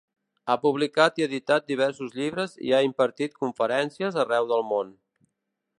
Ha 0.51 0.53
publicat 0.61 1.19
i 1.21 1.25
editat 1.25 1.67
diversos 1.73 2.17
llibres 2.21 2.57
i 2.69 2.75
ha 2.77 2.81
impartit 2.89 3.37
conferències 3.45 4.21
arreu 4.25 4.53
del 4.55 4.67
món. 4.73 4.91